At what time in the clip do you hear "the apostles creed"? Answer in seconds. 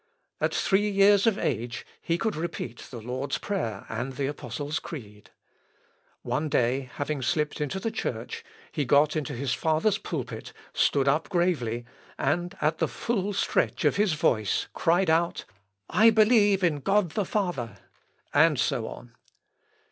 4.13-5.29